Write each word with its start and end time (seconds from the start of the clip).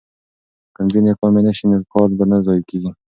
که 0.73 0.79
نجونې 0.85 1.09
ناکامې 1.13 1.41
نه 1.47 1.51
شي 1.57 1.65
نو 1.69 1.77
کال 1.91 2.09
به 2.17 2.25
نه 2.31 2.37
ضایع 2.45 2.63
کیږي. 2.69 2.91